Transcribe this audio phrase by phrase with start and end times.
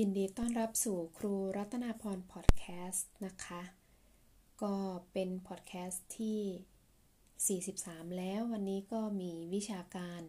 [0.00, 3.62] ยินดีต้อนรับสู่ครูรัตนาพรพอดแคสต์นะคะ
[4.62, 4.76] ก็
[5.12, 10.20] เป็นพอดแคสต์ที่ 43 แล้ววันนี้ก็มีวิชาการ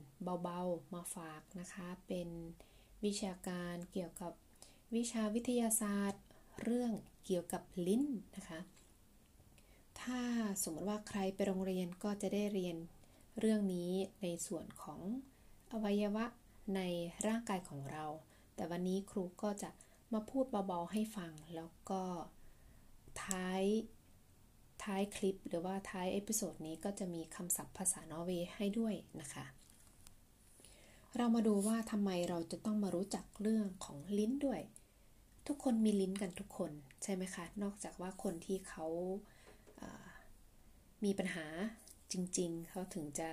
[0.43, 2.29] เบาๆมาฝากนะคะ เป็น
[3.05, 4.31] วิชาการเกี่ยวกับ
[4.95, 6.23] วิชาวิทยาศาสตร์
[6.61, 6.91] เรื่อง
[7.25, 8.03] เกี่ยวกับลิ้น
[8.35, 8.59] นะคะ
[10.01, 10.21] ถ้า
[10.63, 12.77] สมมติว่าใครไปโรงเรียนก็จะได้เรียน
[13.39, 13.91] เรื่องนี้
[14.21, 15.01] ในส่วนของ
[15.71, 16.25] อวัยวะ
[16.75, 16.81] ใน
[17.27, 18.07] ร่างกายของเรา
[18.55, 19.69] แต่วันนี้ครูก็จะ
[20.13, 22.01] มาพูดเบาๆให้ฟัง แล้วก็
[23.23, 23.63] ท้าย
[24.83, 29.45] ท้ายคลิปหรือว่าท้าย episode นี้ก็จะมีคำศัพท์ภาษานอร์เวย์ให้ด้วยนะคะ
[31.17, 34.61] เรามาดูว่าทำไมเราจะต้องมารู้จักเรื่องของลิ้นด้วย
[35.47, 36.71] ทุกคนมีลิ้นกันทุกคน
[37.03, 38.85] ใช่ไหมคะ นอกจากว่าคนที่เขา
[41.03, 41.45] มีปัญหา
[42.11, 43.29] จริงๆ เขาถึงจะ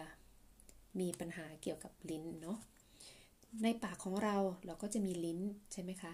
[1.01, 2.59] มีปัญหาเกี่ยวกับลิ้นเนาะ
[3.62, 5.41] ในปากของเราเราก็จะมีลิ้น
[5.73, 6.12] ใช่ไหมคะ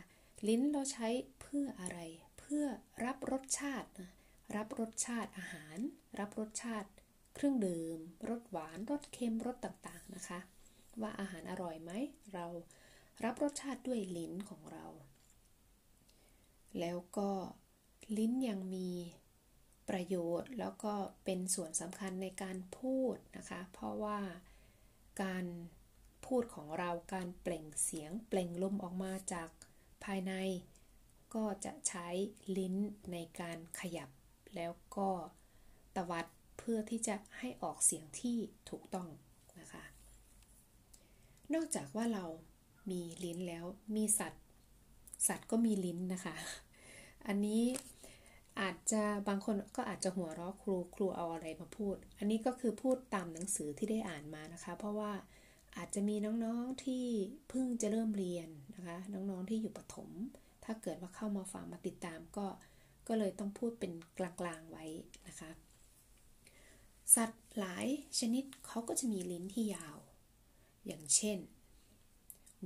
[0.48, 1.08] ลิ้นเราใช้
[1.40, 1.98] เพื่ออะไร
[2.38, 2.64] เพื่อ
[3.04, 3.88] รับรสชาติ
[4.56, 5.78] รับรสชาติอาหาร
[6.18, 6.90] รับรสชาติ
[7.34, 10.38] เครื่องดื่มรสหวานรสเค็มรสต่างๆนะคะ
[11.00, 11.90] ว่าอาหารอร่อยไหม
[12.32, 12.46] เรา
[13.24, 14.86] รับรสชาติด้วยลิ้นของเรา
[16.80, 17.30] แล้วก็
[18.16, 18.90] ลิ้นยังมี
[19.88, 24.18] ประโยชน์แล้วก็เป็นส่วนสำคัญในการพูดนะคะ เพราะว่า
[25.22, 25.44] การ
[26.26, 29.48] พูดของเราการเปล่งเสียงเปล่งลมออกมาจาก
[30.04, 30.32] ภายใน
[31.34, 32.08] ก็จะใช้
[32.56, 32.74] ลิ้น
[33.12, 34.10] ในการขยับ
[34.56, 35.08] แล้วก็
[35.96, 36.26] ตวัด
[36.58, 38.36] เพื่อที่จะให้ออกเสียงที่
[38.70, 39.08] ถูกต้อง
[39.60, 39.84] นะคะ
[41.54, 42.24] นอกจากว่าเรา
[42.90, 43.64] มีลิ้นแล้ว
[43.96, 44.44] มีสัตว์
[45.28, 46.36] สัตว์ก็มีลิ้นนะคะ
[47.26, 47.62] อันนี้
[48.60, 55.12] อาจจะบางคนก็อาจจะหัวเราะครูครูเอาอะไรมาพูด อันนี้ก็คือพูดตามหนังสือที่ได้อ่านมานะคะ เพราะว่า
[55.78, 57.04] อาจจะมีน้องๆที่
[57.48, 60.10] เพิ่งจะเริ่มเรียนนะคะ น้องๆที่อยู่ปฐม
[60.64, 62.46] ถ้าเกิดว่าเข้ามาฟังมาติดตามก็
[63.08, 64.84] ก็เลยต้องพูดเป็นกลางๆไว้
[65.28, 65.50] นะคะ
[67.14, 67.86] สัตว์หลาย
[68.18, 69.98] ชนิดเขาก็จะมีลิ้นที่ยาว
[70.86, 71.38] อย่างเช่น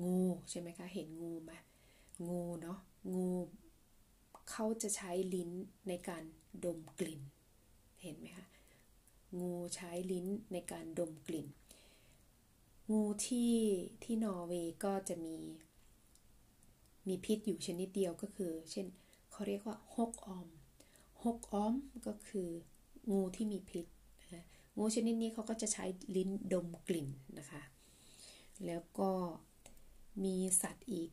[0.03, 1.53] งูใช่ไหมคะเห็นงูไหม
[2.29, 2.79] งูเนาะ
[3.15, 3.27] งู
[4.50, 5.50] เขาจะใช้ลิ้น
[5.89, 6.23] ในการ
[6.65, 7.23] ดมกลิ่น
[8.03, 8.47] เห็นไหมคะ
[9.41, 11.47] งูใช้ลิ้นในการดมกลิ่น
[12.93, 13.53] งูที่
[14.03, 15.37] ที่นอร์เวย์ก็จะมี
[17.09, 18.87] มีพิษอยู่ชนิดเดียวก็คือ เช่น
[19.31, 20.49] เขาเรียกว่าฮกออม
[21.23, 21.75] ฮกออม
[22.07, 22.49] ก็คือ
[23.11, 23.87] งูที่มีพิษ
[24.35, 24.45] นะ
[24.79, 25.85] งูชนิดนี้เขาก็จะใช้
[26.17, 27.09] ลิ้นดมกลิ่น
[27.39, 27.63] นะคะ
[28.67, 29.11] แล้วก็
[30.25, 31.11] มีสัตว์อีก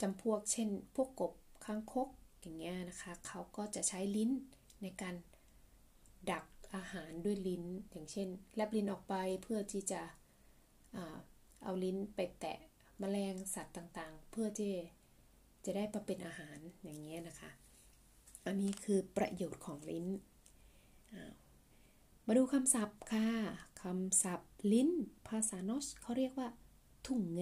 [0.00, 1.32] จำพวกเช่น พวกกบ
[1.64, 2.08] ค้างคก
[2.40, 4.30] อย่างเงี้ยนะคะเขาก็จะใช้ลิ้น
[4.82, 5.14] ในการ
[6.30, 10.00] ดักอาหารด้วยลิ้น อย่างเช่นแลบลิ้นออกไปเพื่อที่จะ
[11.62, 12.58] เอาลิ้นไปแตะ
[13.00, 14.72] มแมลงสัตว์ต่างๆ เพื่อที่
[15.64, 17.50] จะได้มาเป็นอาหารอย่างเงี้ยนะคะ
[18.46, 20.06] อันนี้คือประโยชน์ของลิ้น
[22.26, 23.28] มาดูคำศัพท์ค่ะ
[23.82, 24.90] คำศัพท์ลิ้น
[25.28, 26.48] ภาษาโนสเขาเรียกว่า
[27.06, 27.40] ถุงเง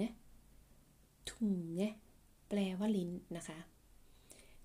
[1.31, 1.81] ถุงเง
[2.49, 3.59] แปลว่าลิ้นนะคะ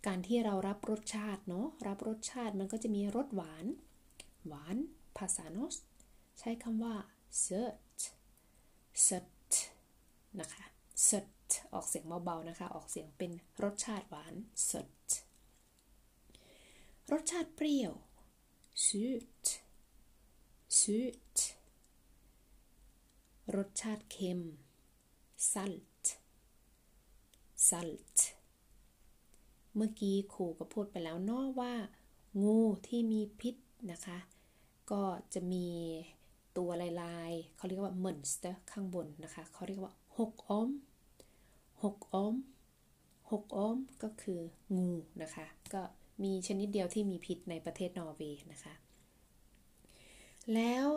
[0.05, 3.65] การที่เรารับรสชาติเนาะรับรสชาติมันก็จะมีรสหวาน
[4.47, 4.77] หวาน
[5.17, 5.75] ภาษาโนส
[6.39, 6.95] ใช้คำว่า
[7.43, 7.73] s ö t ส
[9.23, 9.25] ด
[10.39, 10.65] นะคะ
[11.09, 11.27] สด
[11.73, 13.31] ออกเสียงเบาๆนะคะ ออกเสียงเป็น
[13.63, 14.33] รสชาติหวาน
[14.71, 14.89] สด
[17.11, 17.93] รสชาติเปรี้ยว
[18.85, 19.45] surt
[20.79, 21.37] surt
[23.55, 24.41] รสชาติเค็ม
[25.51, 26.03] salt
[27.69, 28.17] salt
[29.75, 31.73] เมื่อกี้ครูก็พูดไปแล้วเนาะว่า
[32.43, 33.55] งูที่มีพิษ
[33.91, 34.17] นะคะ
[34.91, 35.03] ก็
[35.33, 35.67] จะมี
[36.57, 36.69] ตัว
[37.03, 40.69] ลายๆเขาเรียกว่า m ม n s t e r ข้างบนนะคะเขาเรียกว่าหกอม
[41.83, 42.35] หกอม
[43.31, 44.39] หกอมก็คือ
[44.77, 44.89] งู
[45.21, 45.81] นะคะ ก็
[46.23, 48.73] มีชนิดเดียวที่มีพิษในประเทศนอร์เวย์นะคะ
[50.53, 50.87] แล้ว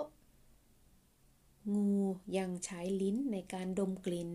[1.75, 1.90] งู
[2.38, 4.28] ยังใช้ลิ้นในการดมกลิ่น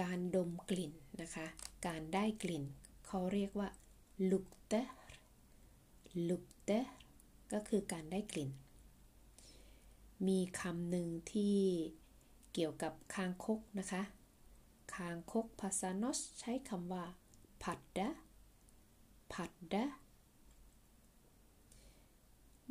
[0.00, 0.92] การดมกลิ่น
[1.22, 1.46] นะคะ
[1.86, 2.64] การได้กลิ่น
[3.06, 3.68] เขาเรียกว่า
[4.30, 6.92] lukter lukter
[7.52, 8.50] ก็คือการได้กลิ่น
[10.28, 11.56] มีคำหนึ่งที่
[12.52, 14.02] เกี่ยวกับคางคกนะคะ
[14.94, 17.04] คางคกภาษา norsk ใช้คำว่า
[17.62, 19.84] padde padde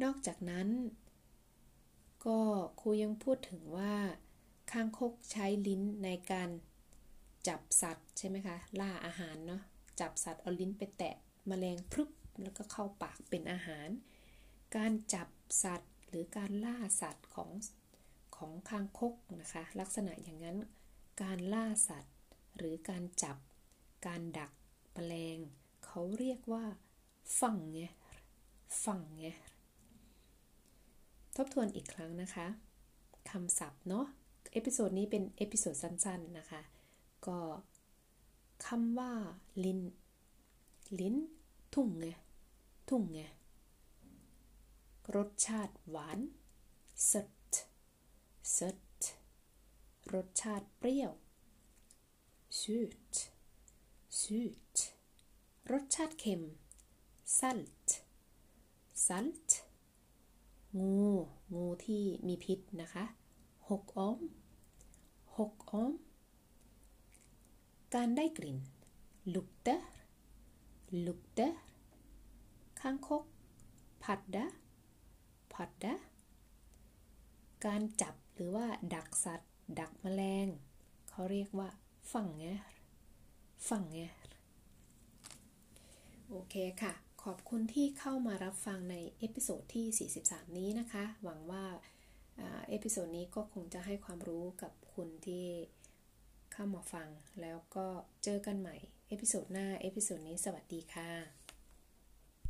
[0.03, 0.67] นอกจากนั้น
[2.25, 2.39] ก็
[2.79, 3.93] ครูยังพูดถึงว่า
[4.71, 6.49] คางคกใช้ลิ้นในการ
[7.47, 9.61] จับสัตว์ใช่ไหมคะ ล่าอาหารเนาะ
[9.99, 11.15] จับสัตว์เอาลิ้นไปแตะ
[11.49, 12.09] มแมลงพรึบ
[12.41, 13.87] แล้วก็เข้าปากเป็นอาหาร
[14.75, 15.29] การจับ
[15.63, 17.49] สัตว์ หรือการล่าสัตว์ของ
[18.35, 20.57] ของคางคกนะคะลักษณะอย่างนั้น
[21.21, 22.15] การล่าสัตว์
[22.57, 23.37] หรือการจับ
[24.07, 24.51] การดัก
[24.93, 25.37] แมลง
[25.85, 26.63] เขาเรียกว่า
[27.41, 27.79] ฟังไง
[28.85, 29.25] ฟังไง
[31.35, 32.47] ทบทวนอีกครั้งนะคะ
[33.29, 34.05] คำศัพท์เนาะ
[34.53, 36.61] episode นี้เป็น episode สั้นๆนะคะ
[37.27, 37.39] ก็
[38.65, 39.11] คำว่า
[39.65, 39.79] ลิ้น
[40.99, 41.15] ลิ้น
[41.73, 43.21] tunge tunge
[45.15, 46.19] รสชาติหวาน
[47.11, 47.31] søtt
[48.57, 48.79] søtt
[50.13, 51.11] รสชาติเปรี้ยว
[52.59, 53.13] surt
[54.19, 54.75] surt
[55.71, 56.41] รสชาติเค็ม
[57.39, 57.87] salt
[59.07, 59.49] salt
[60.79, 60.95] งู
[61.53, 63.05] งูที่มีพิษนะคะ
[63.69, 64.19] หกอ้อม
[65.37, 65.93] หกอ้อม
[67.93, 68.57] การได้กลิ่น
[69.33, 69.81] lukter
[71.05, 71.53] lukter
[72.79, 73.23] ข้างคก
[74.03, 74.37] พัดเด
[75.59, 76.09] padda padda
[77.65, 78.65] การจับหรือว่า
[78.95, 80.47] ดักสัตว์ ดักแมลง
[81.09, 81.69] เขาเรียกว่า
[82.11, 82.43] ฝังเง
[83.69, 83.97] ฝังเง
[86.29, 91.65] โอเคค่ะ ขอบคุณที่เข้ามารับฟังใน episode ที่ 43 นี้นะคะ หวังว่า
[92.69, 95.47] episode นี้ก็คงจะให้ความรู้กับคุณที่
[96.53, 97.07] เข้ามาฟัง
[97.41, 97.87] แล้วก็
[98.23, 98.75] เจอกันใหม่
[99.07, 101.38] episode หน้า episode นี้สวัสดีค่ะ